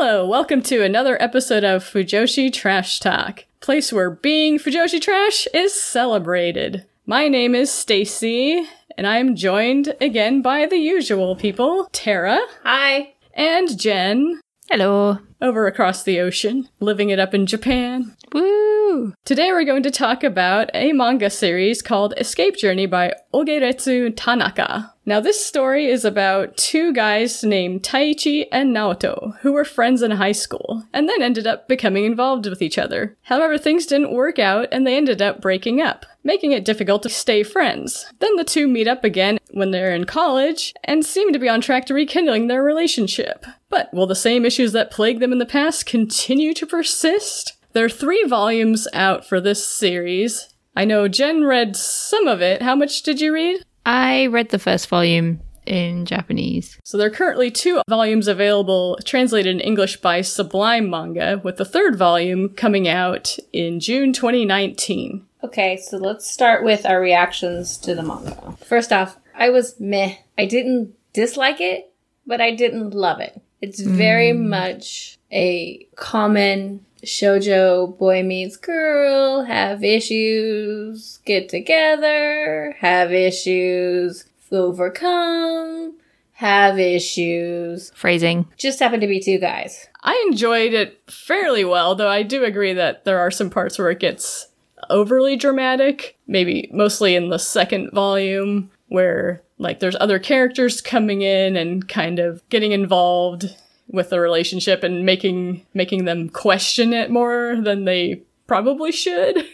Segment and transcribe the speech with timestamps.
[0.00, 5.74] Hello, welcome to another episode of Fujoshi Trash Talk, place where being Fujoshi Trash is
[5.74, 6.86] celebrated.
[7.04, 8.64] My name is Stacy,
[8.96, 13.14] and I am joined again by the usual people, Tara Hi.
[13.34, 14.40] and Jen,
[14.70, 15.18] Hello.
[15.42, 18.14] over across the ocean, living it up in Japan.
[18.32, 19.14] Woo!
[19.24, 24.94] Today we're going to talk about a manga series called Escape Journey by Ogeretsu Tanaka.
[25.08, 30.10] Now this story is about two guys named Taichi and Naoto, who were friends in
[30.10, 33.16] high school, and then ended up becoming involved with each other.
[33.22, 37.08] However, things didn't work out and they ended up breaking up, making it difficult to
[37.08, 38.04] stay friends.
[38.18, 41.62] Then the two meet up again when they're in college and seem to be on
[41.62, 43.46] track to rekindling their relationship.
[43.70, 47.54] But will the same issues that plagued them in the past continue to persist?
[47.72, 50.54] There are three volumes out for this series.
[50.76, 52.60] I know Jen read some of it.
[52.60, 53.64] How much did you read?
[53.88, 56.78] I read the first volume in Japanese.
[56.84, 61.64] So there are currently two volumes available, translated in English by Sublime Manga, with the
[61.64, 65.24] third volume coming out in June 2019.
[65.42, 68.58] Okay, so let's start with our reactions to the manga.
[68.62, 70.16] First off, I was meh.
[70.36, 71.90] I didn't dislike it,
[72.26, 73.40] but I didn't love it.
[73.62, 74.48] It's very mm.
[74.48, 85.96] much a common shojo boy meets girl, have issues, get together, have issues, overcome,
[86.32, 87.90] have issues.
[87.94, 88.46] Phrasing.
[88.56, 89.88] Just happen to be two guys.
[90.02, 93.90] I enjoyed it fairly well, though I do agree that there are some parts where
[93.90, 94.48] it gets
[94.90, 101.56] overly dramatic, maybe mostly in the second volume, where like there's other characters coming in
[101.56, 103.56] and kind of getting involved
[103.88, 109.44] with the relationship and making making them question it more than they probably should.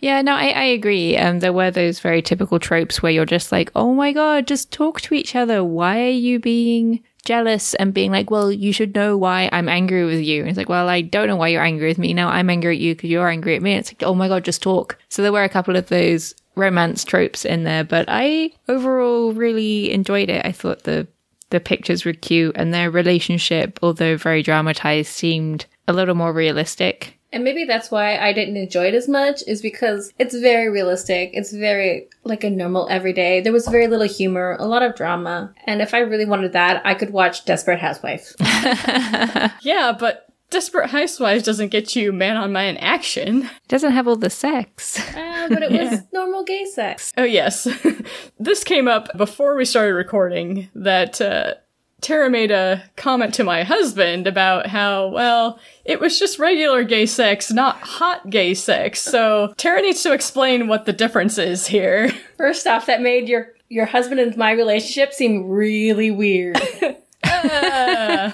[0.00, 1.16] Yeah, no, I, I agree.
[1.16, 4.70] Um, there were those very typical tropes where you're just like, oh my god, just
[4.70, 5.64] talk to each other.
[5.64, 10.04] Why are you being jealous and being like, well, you should know why I'm angry
[10.04, 10.40] with you?
[10.40, 12.12] And it's like, well, I don't know why you're angry with me.
[12.12, 13.72] Now I'm angry at you because you're angry at me.
[13.72, 14.98] And it's like, oh my god, just talk.
[15.08, 19.92] So there were a couple of those romance tropes in there, but I overall really
[19.92, 20.44] enjoyed it.
[20.44, 21.08] I thought the
[21.50, 27.16] the pictures were cute and their relationship, although very dramatized, seemed a little more realistic.
[27.32, 31.30] And maybe that's why I didn't enjoy it as much, is because it's very realistic.
[31.32, 33.40] It's very like a normal everyday.
[33.40, 35.54] There was very little humor, a lot of drama.
[35.64, 38.34] And if I really wanted that, I could watch Desperate Housewives.
[39.62, 43.44] Yeah, but Desperate Housewives doesn't get you man on man action.
[43.44, 44.98] It doesn't have all the sex.
[45.14, 47.12] Uh, but it was normal gay sex.
[47.16, 47.68] Oh, yes.
[48.38, 51.54] this came up before we started recording that uh,
[52.00, 57.06] Tara made a comment to my husband about how, well, it was just regular gay
[57.06, 59.00] sex, not hot gay sex.
[59.00, 62.10] So Tara needs to explain what the difference is here.
[62.36, 66.60] First off, that made your your husband and my relationship seem really weird.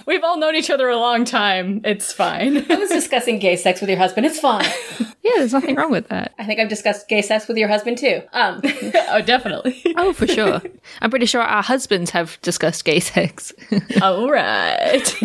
[0.06, 1.80] We've all known each other a long time.
[1.84, 2.70] It's fine.
[2.70, 4.26] I was discussing gay sex with your husband.
[4.26, 4.66] It's fine.
[5.22, 6.34] Yeah, there's nothing wrong with that.
[6.38, 8.22] I think I've discussed gay sex with your husband too.
[8.32, 9.82] Um, oh, definitely.
[9.96, 10.62] Oh, for sure.
[11.00, 13.52] I'm pretty sure our husbands have discussed gay sex.
[14.02, 15.16] all right.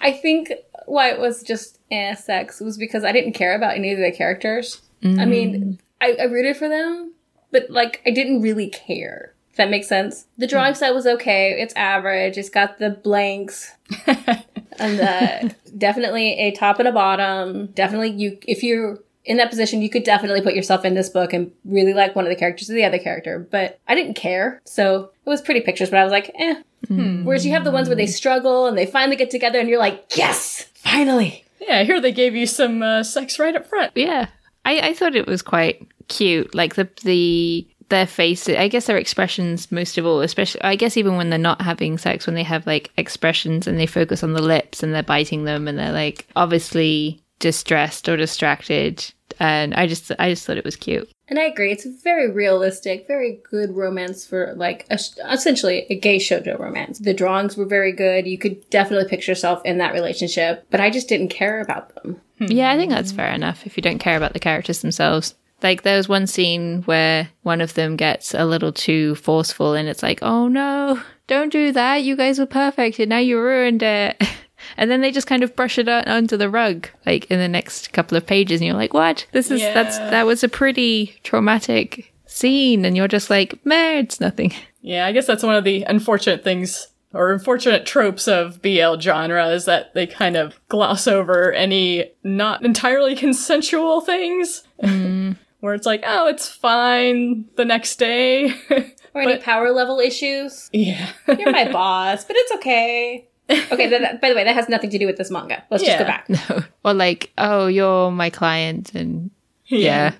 [0.00, 0.52] I think
[0.86, 4.12] why it was just eh, sex was because I didn't care about any of the
[4.12, 4.80] characters.
[5.04, 7.12] I mean, I, I rooted for them,
[7.50, 9.31] but like I didn't really care.
[9.52, 10.26] If that makes sense.
[10.38, 11.52] The drawing style was okay.
[11.60, 12.38] It's average.
[12.38, 13.70] It's got the blanks
[14.06, 17.66] and the definitely a top and a bottom.
[17.68, 21.32] Definitely you if you're in that position, you could definitely put yourself in this book
[21.32, 23.46] and really like one of the characters or the other character.
[23.50, 24.60] But I didn't care.
[24.64, 26.62] So it was pretty pictures, but I was like, eh.
[26.88, 29.78] Whereas you have the ones where they struggle and they finally get together and you're
[29.78, 31.44] like, yes, finally.
[31.60, 33.92] yeah, I hear they gave you some uh, sex right up front.
[33.94, 34.28] yeah.
[34.64, 36.54] I, I thought it was quite cute.
[36.54, 40.96] Like the the their faces I guess their expressions most of all, especially I guess
[40.96, 44.32] even when they're not having sex, when they have like expressions and they focus on
[44.32, 49.04] the lips and they're biting them and they're like obviously distressed or distracted.
[49.38, 51.10] And I just I just thought it was cute.
[51.28, 51.70] And I agree.
[51.70, 54.98] It's very realistic, very good romance for like a,
[55.30, 56.98] essentially a gay shoujo romance.
[56.98, 58.26] The drawings were very good.
[58.26, 62.20] You could definitely picture yourself in that relationship, but I just didn't care about them.
[62.38, 62.46] Hmm.
[62.46, 65.34] Yeah, I think that's fair enough if you don't care about the characters themselves.
[65.62, 69.88] Like there was one scene where one of them gets a little too forceful and
[69.88, 72.02] it's like, "Oh no, don't do that.
[72.02, 74.22] You guys were perfect and now you ruined it."
[74.76, 77.92] And then they just kind of brush it onto the rug like in the next
[77.92, 79.26] couple of pages and you're like, "What?
[79.32, 84.20] This is that's that was a pretty traumatic scene." And you're just like, "Meh, it's
[84.20, 84.52] nothing."
[84.84, 89.48] Yeah, I guess that's one of the unfortunate things or unfortunate tropes of BL genre
[89.48, 94.64] is that they kind of gloss over any not entirely consensual things.
[94.82, 95.36] Mm.
[95.62, 98.50] Where it's like, oh, it's fine the next day.
[98.68, 100.68] Or any But- power level issues.
[100.72, 101.08] yeah.
[101.26, 103.26] You're my boss, but it's okay.
[103.48, 105.62] Okay, that, that- by the way, that has nothing to do with this manga.
[105.70, 106.22] Let's just go Yeah.
[106.26, 106.68] back.
[106.84, 109.30] or like, oh, you're my client, and
[109.66, 110.14] yeah,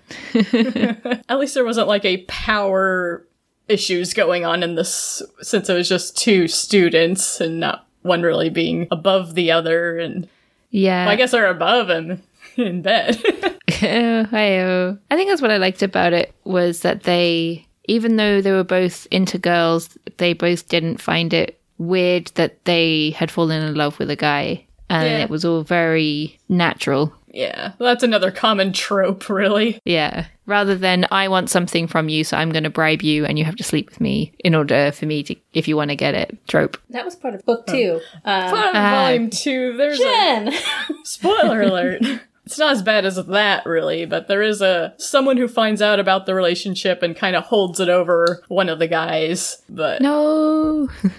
[1.29, 3.27] At least there wasn't like a power
[3.69, 8.49] issues going on in this since it was just two students and not one really
[8.51, 10.29] being above the other and
[10.71, 11.09] yeah.
[11.09, 12.23] I guess they're above and
[12.57, 13.21] in bed.
[14.33, 14.99] Oh.
[15.11, 18.65] I think that's what I liked about it was that they, even though they were
[18.65, 23.99] both into girls, they both didn't find it weird that they had fallen in love
[23.99, 25.19] with a guy, and Yeah.
[25.19, 27.13] it was all very natural.
[27.35, 29.81] yeah, well, that's another common trope, really.
[29.87, 30.27] Yeah.
[30.45, 33.45] Rather than I want something from you, so I'm going to bribe you, and you
[33.47, 36.15] have to sleep with me in order for me to, if you want to get
[36.15, 36.37] it.
[36.47, 36.77] Trope.
[36.91, 38.01] That was part of book two.
[38.25, 39.05] Um, But in Ah.
[39.07, 40.53] volume two, there's a
[41.05, 42.03] spoiler alert.
[42.45, 46.01] It's not as bad as that, really, but there is a someone who finds out
[46.01, 49.63] about the relationship and kind of holds it over one of the guys.
[49.69, 50.89] But No.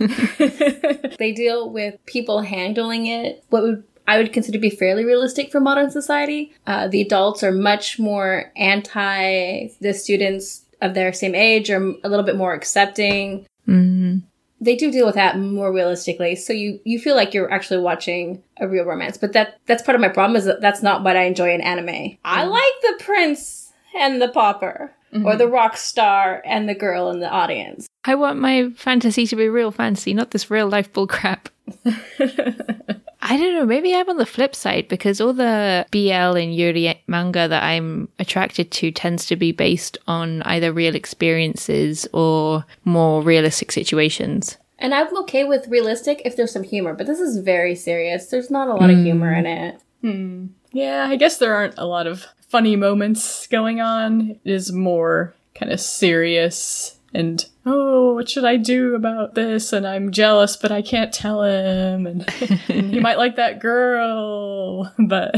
[1.18, 3.44] they deal with people handling it.
[3.50, 6.54] What would I would consider to be fairly realistic for modern society.
[6.68, 12.10] Uh, the adults are much more anti the students of their same age, or a
[12.10, 13.46] little bit more accepting.
[13.68, 14.24] Mm.
[14.63, 18.42] They do deal with that more realistically, so you you feel like you're actually watching
[18.57, 19.18] a real romance.
[19.18, 21.62] But that that's part of my problem is that that's not what I enjoy in
[21.62, 22.18] anime.
[22.24, 22.50] I mm-hmm.
[22.50, 25.38] like the prince and the pauper, or mm-hmm.
[25.38, 27.88] the rock star and the girl in the audience.
[28.06, 31.48] I want my fantasy to be real fantasy, not this real life bullcrap.
[33.25, 33.66] I don't know.
[33.66, 38.10] Maybe I'm on the flip side because all the BL and Yuri manga that I'm
[38.20, 44.58] attracted to tends to be based on either real experiences or more realistic situations.
[44.78, 48.28] And I'm okay with realistic if there's some humor, but this is very serious.
[48.28, 49.80] There's not a lot of humor in it.
[50.02, 50.48] Hmm.
[50.74, 54.31] yeah, I guess there aren't a lot of funny moments going on.
[54.44, 59.74] It is more kind of serious and oh, what should I do about this?
[59.74, 62.06] And I'm jealous, but I can't tell him.
[62.06, 62.27] And,
[62.68, 65.36] and he might like that girl, but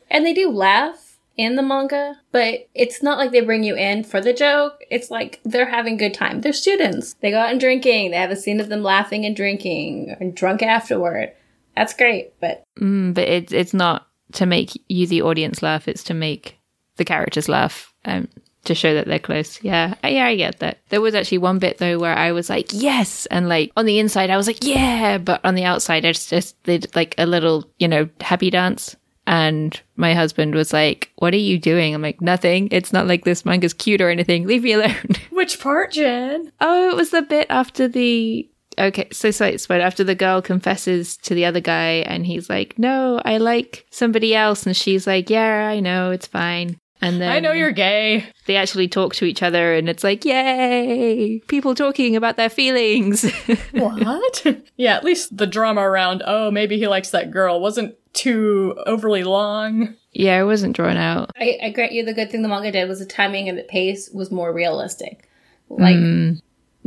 [0.10, 4.02] And they do laugh in the manga, but it's not like they bring you in
[4.02, 4.80] for the joke.
[4.90, 6.40] It's like they're having a good time.
[6.40, 7.14] They're students.
[7.20, 8.10] They go out and drinking.
[8.10, 11.32] They have a scene of them laughing and drinking and drunk afterward.
[11.76, 15.86] That's great, but Mm, but it's it's not to make you the audience laugh.
[15.86, 16.58] It's to make
[16.96, 17.92] the characters laugh.
[18.04, 18.28] Um,
[18.68, 19.62] to show that they're close.
[19.62, 20.78] Yeah, uh, yeah, I get that.
[20.88, 23.98] There was actually one bit though where I was like, yes, and like on the
[23.98, 27.26] inside I was like, yeah, but on the outside I just, just did like a
[27.26, 28.96] little, you know, happy dance.
[29.26, 32.68] And my husband was like, "What are you doing?" I'm like, "Nothing.
[32.70, 34.46] It's not like this manga's cute or anything.
[34.46, 34.94] Leave me alone."
[35.30, 36.50] which part, Jen?
[36.62, 38.48] Oh, it was the bit after the.
[38.78, 39.82] Okay, so slight spoiler.
[39.82, 44.34] After the girl confesses to the other guy, and he's like, "No, I like somebody
[44.34, 48.26] else," and she's like, "Yeah, I know, it's fine." And then I know you're gay.
[48.46, 51.40] they actually talk to each other, and it's like, "Yay!
[51.46, 53.24] People talking about their feelings."
[53.72, 54.44] What?
[54.76, 59.22] yeah, at least the drama around, oh, maybe he likes that girl wasn't too overly
[59.22, 59.94] long.
[60.12, 61.30] yeah, it wasn't drawn out.
[61.36, 63.62] I, I grant you the good thing the manga did was the timing and the
[63.62, 65.28] pace was more realistic.
[65.68, 66.34] Like hmm.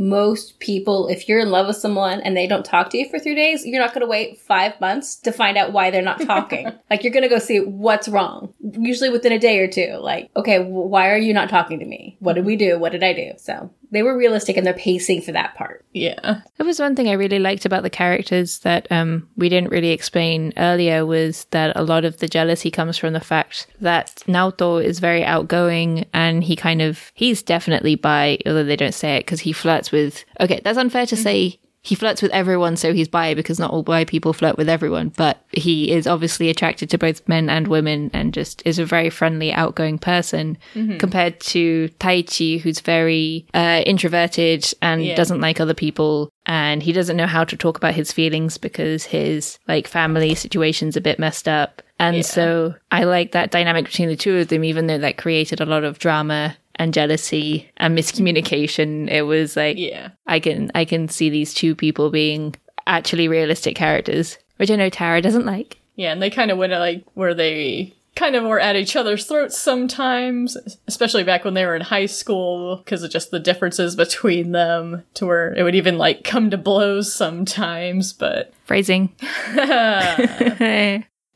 [0.02, 3.20] Most people, if you're in love with someone and they don't talk to you for
[3.20, 6.20] three days, you're not going to wait five months to find out why they're not
[6.26, 6.72] talking.
[6.90, 8.52] like you're going to go see what's wrong.
[8.60, 9.98] Usually within a day or two.
[10.02, 12.18] Like, okay, why are you not talking to me?
[12.20, 12.80] What did we do?
[12.80, 13.34] What did I do?
[13.38, 15.86] So they were realistic in their pacing for that part.
[15.94, 16.42] Yeah.
[16.58, 19.92] There was one thing I really liked about the characters that um, we didn't really
[19.92, 24.84] explain earlier was that a lot of the jealousy comes from the fact that Naoto
[24.84, 29.26] is very outgoing and he kind of he's definitely bi, although they don't say it
[29.26, 30.24] because he flirts with.
[30.40, 31.60] Okay, that's unfair to say.
[31.84, 35.10] He flirts with everyone, so he's bi because not all bi people flirt with everyone.
[35.18, 39.10] But he is obviously attracted to both men and women, and just is a very
[39.10, 40.58] friendly, outgoing person
[41.00, 45.16] compared to Taichi, who's very uh, introverted and Yeah.
[45.16, 49.04] doesn't like other people and he doesn't know how to talk about his feelings because
[49.06, 52.22] his like family situation's a bit messed up and Yeah.
[52.24, 55.68] so i like that dynamic between the two of them even though that created a
[55.68, 60.10] lot of drama and jealousy and miscommunication it was like Yeah.
[60.26, 62.56] i can i can see these two people being
[62.88, 66.74] actually realistic characters which i know tara doesn't like Yeah, and they kind of went
[66.74, 70.58] like where they kind of were at each other's throats sometimes,
[70.88, 75.04] especially back when they were in high school, because of just the differences between them,
[75.14, 78.12] to where it would even like come to blows sometimes.
[78.14, 79.14] But phrasing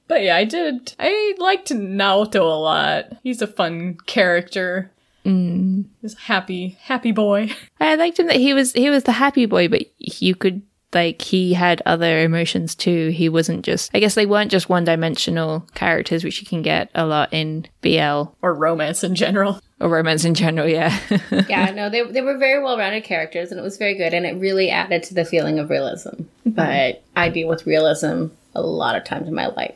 [0.07, 0.93] but yeah, I did.
[0.99, 3.05] I liked Naoto a lot.
[3.23, 4.91] He's a fun character.
[5.25, 5.85] Mm.
[6.01, 7.49] He's a happy, happy boy.
[7.79, 10.61] I liked him that he was he was the happy boy, but you could
[10.93, 13.09] like he had other emotions too.
[13.09, 16.89] He wasn't just I guess they weren't just one dimensional characters, which you can get
[16.95, 18.25] a lot in BL.
[18.41, 19.59] or romance in general.
[19.81, 20.67] or romance in general.
[20.67, 20.97] Yeah,
[21.49, 24.25] yeah, no, they they were very well rounded characters, and it was very good, and
[24.25, 26.23] it really added to the feeling of realism.
[26.45, 29.75] But I deal with realism a lot of times in my life.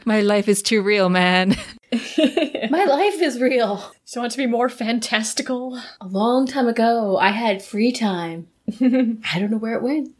[0.06, 1.56] my life is too real, man.
[2.70, 3.92] my life is real.
[4.04, 5.80] So want to be more fantastical?
[6.00, 8.48] A long time ago, I had free time.
[8.80, 10.12] I don't know where it went.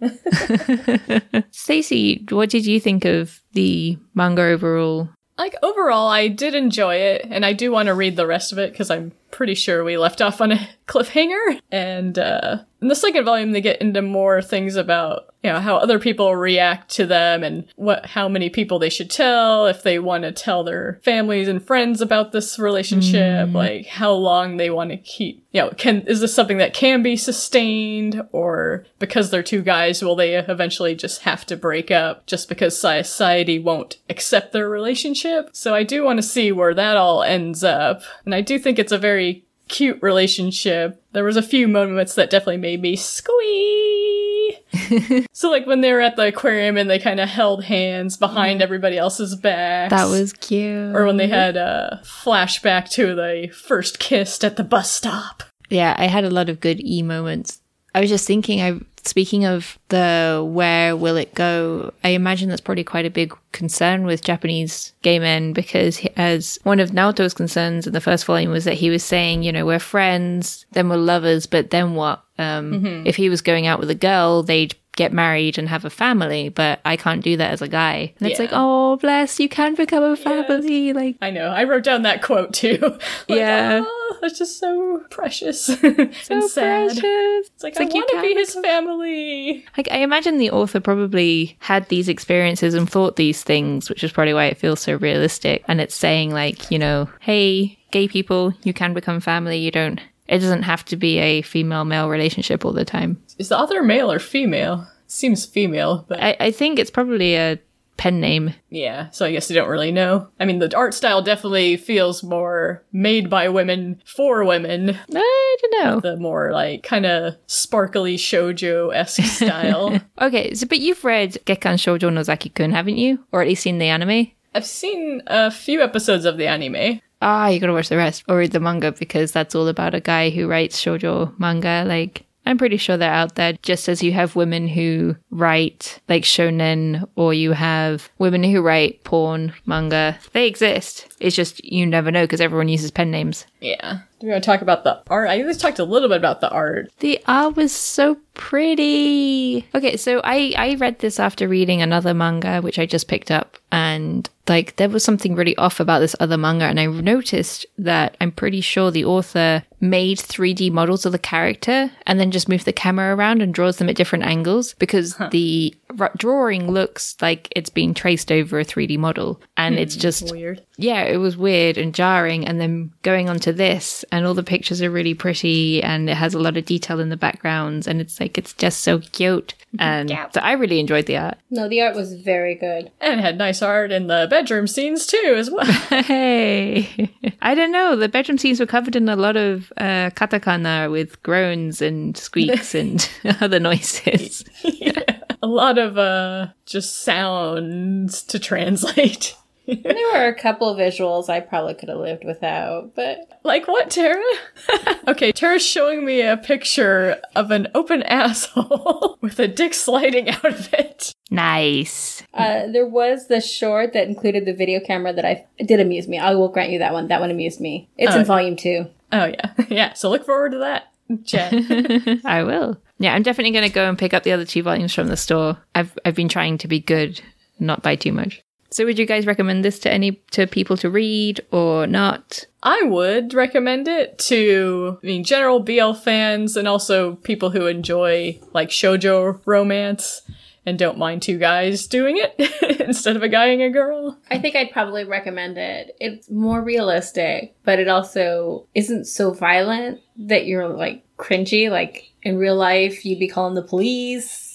[1.50, 5.08] Stacey, what did you think of the manga overall?
[5.38, 8.58] Like overall, I did enjoy it, and I do want to read the rest of
[8.58, 11.60] it because I'm pretty sure we left off on a cliffhanger.
[11.70, 15.76] And uh, in the second volume, they get into more things about you know how
[15.76, 19.98] other people react to them and what how many people they should tell if they
[19.98, 23.54] want to tell their families and friends about this relationship, mm.
[23.54, 25.42] like how long they want to keep.
[25.52, 30.02] You know, can is this something that can be sustained, or because they're two guys,
[30.02, 35.50] will they eventually just have to break up just because society won't accept their relationship?
[35.52, 38.78] So I do want to see where that all ends up, and I do think
[38.78, 41.02] it's a very cute relationship.
[41.12, 44.58] There was a few moments that definitely made me squee.
[45.32, 48.60] so like when they were at the aquarium and they kind of held hands behind
[48.60, 48.62] mm.
[48.62, 49.90] everybody else's back.
[49.90, 50.94] That was cute.
[50.94, 55.42] Or when they had a flashback to the first kissed at the bus stop.
[55.68, 57.60] Yeah, I had a lot of good e moments.
[57.96, 62.60] I was just thinking I speaking of the where will it go, I imagine that's
[62.60, 67.86] probably quite a big concern with Japanese gay men because, as one of Naoto's concerns
[67.86, 70.96] in the first volume was that he was saying, you know, we're friends, then we're
[70.96, 72.22] lovers, but then what?
[72.38, 73.06] Um, mm-hmm.
[73.06, 76.48] If he was going out with a girl, they'd get married and have a family,
[76.48, 78.14] but I can't do that as a guy.
[78.18, 80.88] And it's like, oh, bless, you can become a family.
[80.88, 80.96] Yes.
[80.96, 81.48] Like, I know.
[81.48, 82.78] I wrote down that quote too.
[82.80, 82.98] like,
[83.28, 86.88] yeah, oh, it's just so precious so and sad.
[86.88, 87.02] Precious.
[87.04, 89.64] It's like, it's I like want to be his family.
[89.76, 94.12] Like, I imagine the author probably had these experiences and thought these things, which is
[94.12, 95.62] probably why it feels so realistic.
[95.68, 99.58] And it's saying like, you know, hey, gay people, you can become family.
[99.58, 103.20] You don't it doesn't have to be a female male relationship all the time.
[103.38, 104.86] Is the author male or female?
[105.06, 107.60] Seems female, but I, I think it's probably a
[107.96, 108.52] pen name.
[108.70, 110.28] Yeah, so I guess you don't really know.
[110.38, 114.98] I mean, the art style definitely feels more made by women for women.
[115.14, 116.00] I don't know.
[116.00, 120.00] The more like kind of sparkly shoujo esque style.
[120.20, 123.24] okay, so but you've read Gekkan Shoujo Nozaki-kun, haven't you?
[123.32, 124.32] Or at least seen the anime?
[124.54, 128.38] I've seen a few episodes of the anime ah, you gotta watch the rest or
[128.38, 131.84] read the manga because that's all about a guy who writes shoujo manga.
[131.86, 136.22] Like, I'm pretty sure they're out there, just as you have women who write like
[136.22, 140.16] shonen or you have women who write porn manga.
[140.32, 141.08] They exist.
[141.18, 143.46] It's just you never know because everyone uses pen names.
[143.60, 143.98] Yeah.
[144.20, 145.28] Do we want to talk about the art?
[145.28, 146.90] I just talked a little bit about the art.
[147.00, 149.66] The art was so pretty.
[149.74, 153.58] Okay, so I I read this after reading another manga which I just picked up
[153.72, 158.16] and like there was something really off about this other manga and I noticed that
[158.20, 162.64] I'm pretty sure the author made 3D models of the character and then just moved
[162.64, 165.28] the camera around and draws them at different angles because huh.
[165.30, 169.96] the r- drawing looks like it's been traced over a 3D model and hmm, it's
[169.96, 170.64] just weird.
[170.76, 174.42] Yeah, it was weird and jarring and then going on to this and all the
[174.42, 178.00] pictures are really pretty and it has a lot of detail in the backgrounds and
[178.00, 180.30] it's like it's just so cute and yeah.
[180.30, 181.38] so I really enjoyed the art.
[181.50, 182.90] No, the art was very good.
[183.00, 185.64] And had nice art in the bedroom scenes too as well.
[186.04, 187.10] hey.
[187.42, 191.22] I don't know, the bedroom scenes were covered in a lot of uh, katakana with
[191.22, 193.08] groans and squeaks and
[193.40, 194.44] other noises.
[194.62, 195.15] yeah.
[195.42, 199.34] A lot of uh just sounds to translate
[199.66, 203.90] there were a couple of visuals I probably could have lived without, but like what,
[203.90, 204.22] Tara?
[205.08, 210.44] okay, Tara's showing me a picture of an open asshole with a dick sliding out
[210.44, 211.12] of it.
[211.30, 212.22] Nice.
[212.32, 216.18] Uh, there was the short that included the video camera that I did amuse me.
[216.18, 217.08] I will grant you that one.
[217.08, 217.88] That one amused me.
[217.96, 218.20] It's oh.
[218.20, 218.86] in volume two.
[219.12, 219.92] Oh yeah, yeah.
[219.94, 220.92] So look forward to that.
[221.22, 222.20] Jen.
[222.24, 222.80] I will.
[222.98, 225.16] Yeah, I'm definitely going to go and pick up the other two volumes from the
[225.16, 225.58] store.
[225.74, 227.20] I've I've been trying to be good,
[227.58, 228.42] not buy too much.
[228.70, 232.44] So would you guys recommend this to any to people to read or not?
[232.62, 238.40] I would recommend it to I mean general BL fans and also people who enjoy
[238.52, 240.22] like shojo romance
[240.66, 244.18] and don't mind two guys doing it instead of a guy and a girl.
[244.30, 245.96] I think I'd probably recommend it.
[246.00, 251.70] It's more realistic, but it also isn't so violent that you're like cringy.
[251.70, 254.46] Like in real life, you'd be calling the police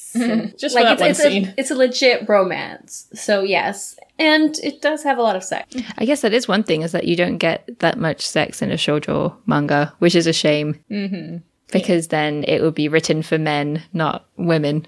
[0.57, 3.07] Just like it's, it's a, it's a legit romance.
[3.13, 5.73] So yes, and it does have a lot of sex.
[5.97, 8.71] I guess that is one thing is that you don't get that much sex in
[8.71, 10.83] a shoujo manga, which is a shame.
[10.89, 11.37] Mm-hmm.
[11.71, 12.09] Because yeah.
[12.09, 14.85] then it would be written for men, not women.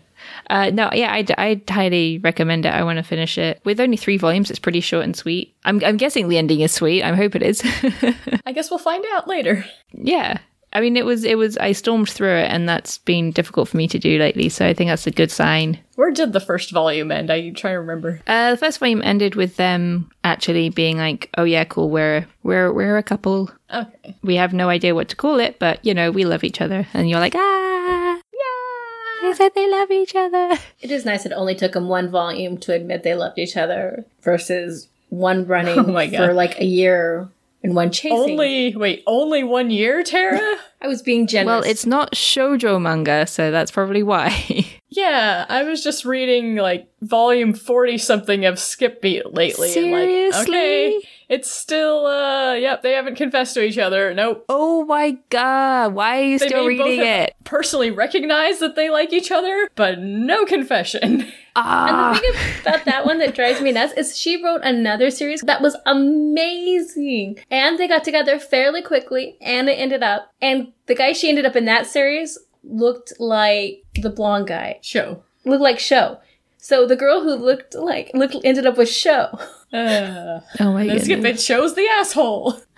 [0.50, 2.74] Uh, no, yeah, I'd, I'd highly recommend it.
[2.74, 3.62] I want to finish it.
[3.64, 5.56] With only three volumes, it's pretty short and sweet.
[5.64, 7.04] I'm, I'm guessing the ending is sweet.
[7.04, 7.62] I hope it is.
[8.46, 9.66] I guess we'll find out later.
[9.94, 10.40] yeah.
[10.74, 13.78] I mean, it was, it was, I stormed through it and that's been difficult for
[13.78, 14.50] me to do lately.
[14.50, 15.80] So I think that's a good sign.
[15.96, 17.30] Where did the first volume end?
[17.32, 18.22] I try to remember.
[18.26, 21.92] Uh, the first volume ended with them actually being like, "Oh yeah, cool.
[21.92, 23.52] We're we're we're a couple.
[23.72, 24.16] Okay.
[24.24, 26.88] We have no idea what to call it, but you know, we love each other."
[26.96, 30.58] And you're like, "Ah, yeah!" They said they love each other.
[30.82, 34.06] It is nice it only took them one volume to admit they loved each other
[34.22, 37.30] versus one running Oh my for like a year
[37.64, 38.18] and one chasing.
[38.18, 40.40] Only wait, only one year, Tara?
[40.82, 41.64] I was being generous.
[41.64, 44.66] Well, it's not shoujo manga, so that's probably why.
[44.90, 49.74] yeah, I was just reading like volume forty something of Skip Beat lately.
[49.76, 54.14] And like, okay, it's still uh yep, they haven't confessed to each other.
[54.14, 54.46] Nope.
[54.50, 57.36] oh my god, why are you They still may both reading have it?
[57.44, 61.26] Personally recognize that they like each other, but no confession.
[61.56, 65.12] Ah, And the thing about that one that drives me nuts is she wrote another
[65.12, 67.38] series that was amazing.
[67.52, 70.32] And they got together fairly quickly and it ended up.
[70.42, 74.80] And the guy she ended up in that series looked like the blonde guy.
[74.82, 75.24] Sho.
[75.46, 76.18] Looked like Sho.
[76.64, 79.38] So the girl who looked like looked ended up with Sho.
[79.74, 81.42] Uh, oh my then Skip goodness.
[81.42, 82.60] It shows the asshole.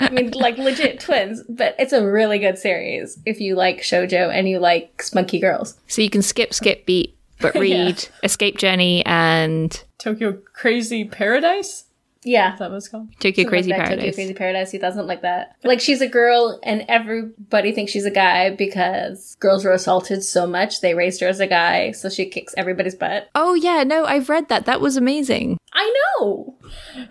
[0.00, 4.32] I mean, like legit twins, but it's a really good series if you like shoujo
[4.32, 5.76] and you like spunky girls.
[5.88, 7.60] So you can skip, skip, beat, but Yeah.
[7.60, 11.86] read Escape Journey and Tokyo Crazy Paradise?
[12.28, 12.52] Yeah.
[12.52, 13.08] Is that was it's called?
[13.14, 14.14] Tokyo Something Crazy like that, Tokyo Crazy Paradise.
[14.16, 15.56] Crazy Paradise 2000, like that.
[15.64, 20.46] Like she's a girl and everybody thinks she's a guy because girls were assaulted so
[20.46, 23.28] much they raised her as a guy, so she kicks everybody's butt.
[23.34, 24.66] Oh yeah, no, I've read that.
[24.66, 25.58] That was amazing.
[25.72, 26.56] I know!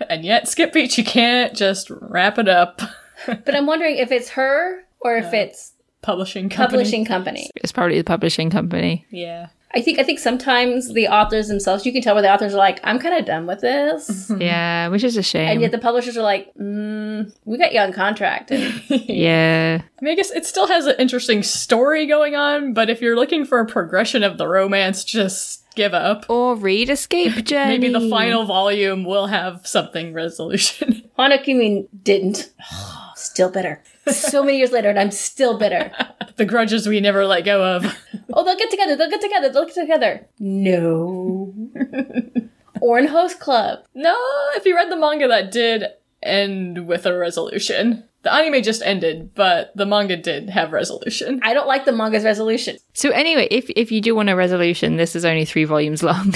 [0.09, 2.81] And yet, Skip Beat, you can't just wrap it up.
[3.25, 6.77] But I'm wondering if it's her or if uh, it's Publishing company.
[6.77, 7.49] publishing company.
[7.55, 9.07] It's probably the publishing company.
[9.09, 9.47] Yeah.
[9.73, 12.57] I think I think sometimes the authors themselves, you can tell where the authors are
[12.57, 14.31] like, I'm kind of done with this.
[14.37, 15.49] Yeah, which is a shame.
[15.49, 18.51] And yet the publishers are like, mm, we got you on contract.
[18.51, 19.81] And yeah.
[19.81, 23.17] I mean, I guess it still has an interesting story going on, but if you're
[23.17, 26.25] looking for a progression of the romance, just give up.
[26.29, 27.77] Or read Escape Journey.
[27.77, 31.03] Maybe the final volume will have something resolution.
[31.19, 32.51] Hanakimi didn't.
[33.15, 33.81] Still bitter.
[34.11, 35.91] So many years later, and I'm still bitter.
[36.37, 37.97] the grudges we never let go of.
[38.33, 38.95] Oh, they'll get together.
[38.95, 39.49] They'll get together.
[39.49, 40.27] They'll get together.
[40.37, 41.55] No.
[42.83, 43.79] Ouran Host Club.
[43.95, 44.15] no,
[44.55, 45.85] if you read the manga, that did
[46.21, 48.03] end with a resolution.
[48.23, 51.39] The anime just ended, but the manga did have resolution.
[51.41, 52.77] I don't like the manga's resolution.
[52.93, 56.35] So anyway, if if you do want a resolution, this is only three volumes long.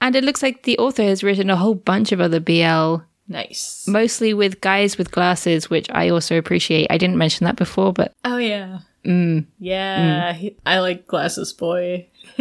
[0.00, 3.86] and it looks like the author has written a whole bunch of other BL, Nice.
[3.88, 6.86] mostly with guys with glasses, which I also appreciate.
[6.90, 8.80] I didn't mention that before, but Oh yeah.
[9.04, 12.06] mm, Yeah, he- I like Glasses Boy.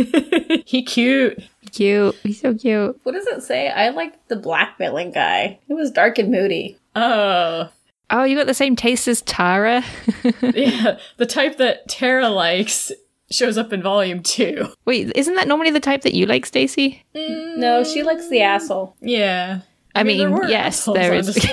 [0.65, 1.41] he cute.
[1.71, 2.15] cute.
[2.23, 2.99] He's so cute.
[3.03, 3.69] What does it say?
[3.69, 5.59] I like the blackmailing guy.
[5.67, 6.77] It was dark and moody.
[6.95, 7.69] Oh,
[8.11, 9.83] Oh, you got the same taste as Tara.
[10.41, 10.99] yeah.
[11.17, 12.91] The type that Tara likes
[13.31, 14.67] shows up in volume two.
[14.85, 17.03] Wait, isn't that normally the type that you like, Stacey?
[17.15, 18.95] No, she likes the asshole.
[19.01, 19.61] Yeah.
[19.95, 21.25] I, mean, mean, there were yes, assholes there on is.
[21.27, 21.37] this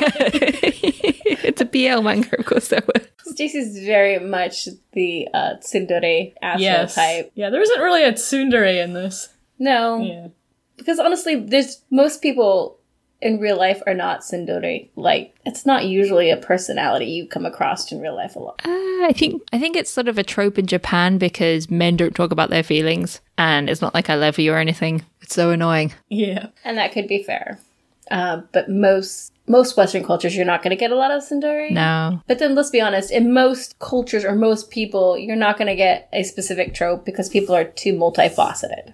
[1.45, 3.01] it's a BL manga, of course there were.
[3.25, 6.95] Stacey's very much the uh, tsundere asshole Yes.
[6.95, 7.33] type.
[7.35, 9.29] Yeah, there isn't really a tsundere in this.
[9.59, 10.29] No, Yeah.
[10.77, 12.79] because honestly, there's most people
[13.21, 14.89] in real life are not tsundere.
[14.97, 18.61] Like, it's not usually a personality you come across in real life a lot.
[18.67, 18.71] Uh,
[19.07, 22.33] I think I think it's sort of a trope in Japan because men don't talk
[22.33, 25.05] about their feelings, and it's not like I love you or anything.
[25.21, 25.93] It's so annoying.
[26.09, 26.49] Yeah.
[26.65, 27.61] And that could be fair.
[28.13, 31.71] Uh, but most most Western cultures, you're not going to get a lot of tsundere.
[31.71, 35.67] No, But then let's be honest, in most cultures or most people, you're not going
[35.67, 38.93] to get a specific trope because people are too multifaceted.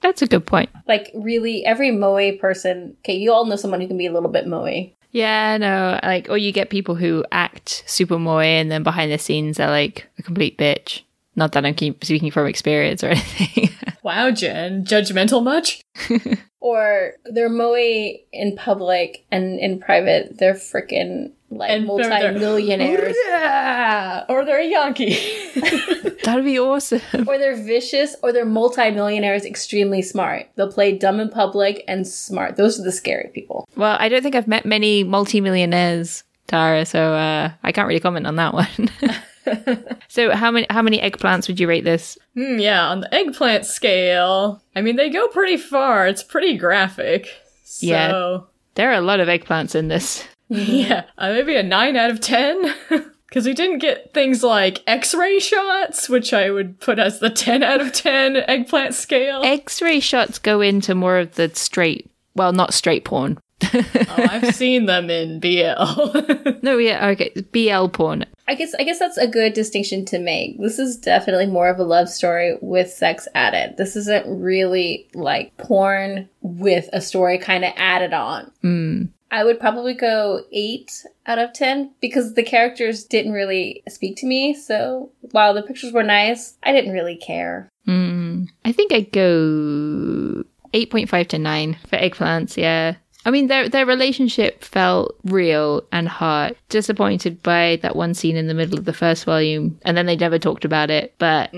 [0.00, 0.70] that's a good point.
[0.88, 4.30] Like, really, every moe person, okay, you all know someone who can be a little
[4.30, 4.90] bit moe.
[5.12, 9.18] Yeah, no, like or you get people who act super moe and then behind the
[9.18, 11.02] scenes they're like a complete bitch.
[11.36, 13.70] Not that I'm keep speaking from experience or anything.
[14.06, 14.84] Wow, Jen.
[14.84, 15.80] Judgmental much?
[16.58, 23.14] Or they're moe in public and in private, they're freaking like And they're- they're- multi-millionaires.
[23.28, 24.24] Yeah.
[24.28, 25.14] Or they're a Yankee.
[26.24, 27.02] That'd be awesome.
[27.28, 30.48] or they're vicious or they're multi-millionaires extremely smart.
[30.56, 32.56] They'll play dumb in public and smart.
[32.56, 33.68] Those are the scary people.
[33.76, 38.26] Well, I don't think I've met many multimillionaires, Tara, so uh, I can't really comment
[38.26, 38.90] on that one.
[40.08, 42.18] so how many how many eggplants would you rate this?
[42.34, 46.06] Hmm, yeah, on the eggplant scale, I mean, they go pretty far.
[46.06, 47.28] It's pretty graphic.
[47.64, 48.38] So, Yeah.
[48.74, 50.26] There are a lot of eggplants in this.
[50.48, 52.74] yeah, uh, maybe a 9 out of 10.
[53.28, 57.28] Because we didn't get things like x ray shots, which I would put as the
[57.28, 59.42] 10 out of 10 eggplant scale.
[59.44, 63.38] X ray shots go into more of the straight, well, not straight porn.
[63.62, 66.56] Oh, I've seen them in BL.
[66.62, 67.32] No, yeah, okay.
[67.52, 68.24] BL porn.
[68.48, 70.58] I guess I guess that's a good distinction to make.
[70.58, 73.76] This is definitely more of a love story with sex added.
[73.76, 78.50] This isn't really like porn with a story kind of added on.
[78.64, 79.10] Mm.
[79.30, 84.26] I would probably go 8 out of 10 because the characters didn't really speak to
[84.26, 84.54] me.
[84.54, 87.68] So while the pictures were nice, I didn't really care.
[87.88, 88.48] Mm.
[88.64, 92.96] I think I'd go 8.5 to 9 for eggplants, yeah.
[93.26, 96.56] I mean, their their relationship felt real and hard.
[96.68, 100.16] Disappointed by that one scene in the middle of the first volume, and then they
[100.16, 101.12] never talked about it.
[101.18, 101.52] But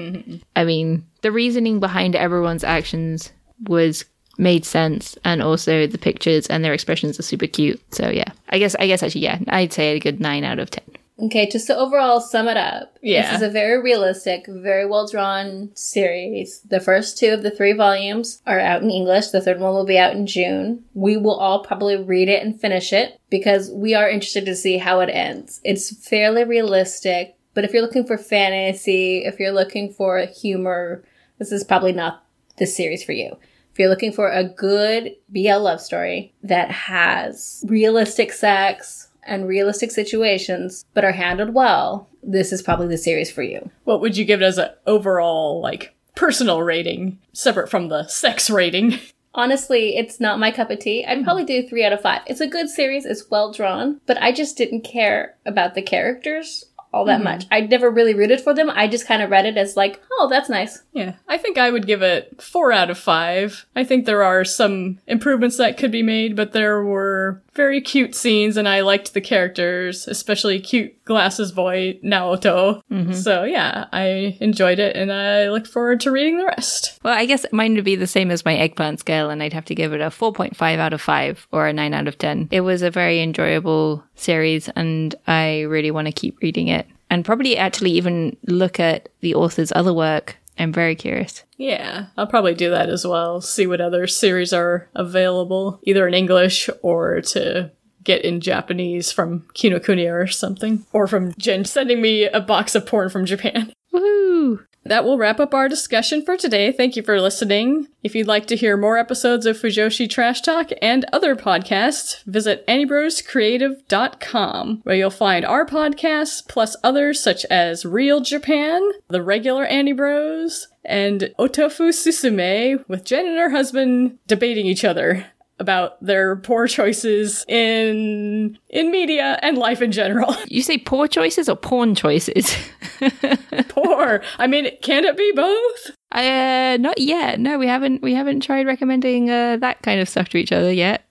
[0.57, 3.31] I mean, the reasoning behind everyone's actions
[3.67, 4.07] was
[4.39, 7.83] made sense, and also the pictures and their expressions are super cute.
[7.95, 10.71] So yeah, I guess I guess actually yeah, I'd say a good nine out of
[10.71, 10.85] ten.
[11.21, 13.33] Okay, just to overall sum it up, Yeah.
[13.33, 16.61] this is a very realistic, very well drawn series.
[16.61, 19.29] The first two of the three volumes are out in English.
[19.29, 20.85] The third one will be out in June.
[20.95, 24.79] We will all probably read it and finish it because we are interested to see
[24.79, 25.61] how it ends.
[25.65, 31.03] It's fairly realistic, but if you're looking for fantasy, if you're looking for humor,
[31.41, 32.23] this is probably not
[32.59, 33.37] the series for you.
[33.73, 39.91] If you're looking for a good BL love story that has realistic sex and realistic
[39.91, 43.71] situations, but are handled well, this is probably the series for you.
[43.85, 48.51] what would you give it as an overall, like, personal rating, separate from the sex
[48.51, 48.99] rating?
[49.35, 51.05] Honestly, it's not my cup of tea.
[51.07, 52.23] I'd probably do three out of five.
[52.27, 56.65] It's a good series, it's well drawn, but I just didn't care about the characters
[56.93, 57.25] all that mm-hmm.
[57.25, 57.47] much.
[57.51, 58.71] I never really rooted for them.
[58.71, 60.83] I just kind of read it as like, oh, that's nice.
[60.93, 63.67] Yeah, I think I would give it four out of five.
[63.77, 68.15] I think there are some improvements that could be made, but there were very cute
[68.15, 72.81] scenes, and I liked the characters, especially cute glasses boy Naoto.
[72.91, 73.13] Mm-hmm.
[73.13, 76.99] So yeah, I enjoyed it, and I look forward to reading the rest.
[77.03, 79.65] Well, I guess mine would be the same as my eggplant scale, and I'd have
[79.67, 82.49] to give it a 4.5 out of 5 or a 9 out of 10.
[82.53, 86.87] It was a very enjoyable series, and I really want to keep reading it.
[87.11, 90.37] And probably actually even look at the author's other work.
[90.59, 91.45] I'm very curious.
[91.57, 93.41] Yeah, I'll probably do that as well.
[93.41, 97.71] See what other series are available, either in English or to
[98.03, 102.87] get in Japanese from Kinokuniya or something, or from Jen sending me a box of
[102.87, 103.73] porn from Japan.
[103.93, 104.65] Woohoo!
[104.89, 106.73] That will wrap up our discussion for today.
[106.73, 107.89] Thank you for listening.
[108.03, 112.67] If you'd like to hear more episodes of Fujoshi Trash Talk and other podcasts, visit
[112.67, 119.93] anybroscreative.com, where you'll find our podcasts plus others such as Real Japan, The Regular Annie
[119.93, 125.27] Bros, and Otofu Susume, with Jen and her husband debating each other
[125.59, 130.37] about their poor choices in in media and life in general.
[130.49, 132.57] You say poor choices or porn choices?
[133.69, 134.23] poor.
[134.39, 135.91] I mean, can it be both?
[136.13, 137.39] uh, not yet.
[137.39, 138.03] No, we haven't.
[138.03, 141.05] We haven't tried recommending uh, that kind of stuff to each other yet.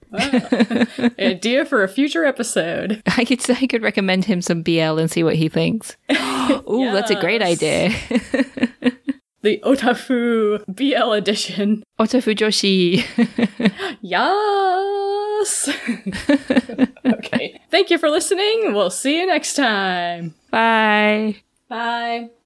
[1.20, 3.02] Idea for a future episode.
[3.18, 5.98] I could say I could recommend him some BL and see what he thinks.
[6.50, 7.94] Oh, that's a great idea.
[9.48, 11.82] The Otafu BL edition.
[11.98, 13.00] Otofu Joshi.
[14.02, 15.70] Yes!
[17.06, 17.62] okay.
[17.72, 18.74] Thank you for listening.
[18.74, 20.36] We'll see you next time.
[20.52, 21.38] Bye.
[21.70, 22.32] Bye.